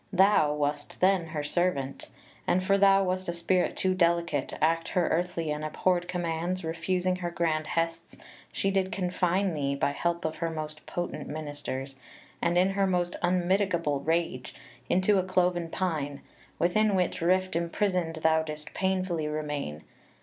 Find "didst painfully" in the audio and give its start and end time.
18.41-19.27